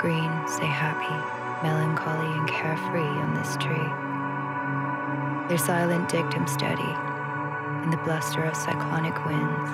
[0.00, 1.12] green say happy,
[1.62, 3.92] melancholy, and carefree on this tree.
[5.46, 6.96] Their silent dictum steady
[7.84, 9.70] in the bluster of cyclonic winds,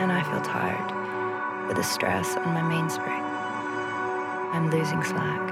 [0.00, 3.20] and I feel tired with the stress on my mainspring.
[4.56, 5.44] I'm losing slack,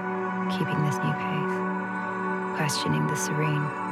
[0.56, 3.91] keeping this new pace, questioning the serene.